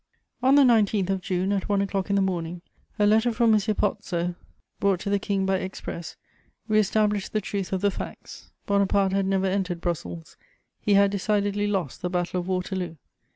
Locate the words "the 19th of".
0.55-1.21